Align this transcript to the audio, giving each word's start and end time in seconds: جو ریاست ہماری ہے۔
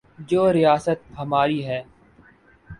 جو 0.19 0.53
ریاست 0.53 1.11
ہماری 1.17 1.65
ہے۔ 1.65 1.81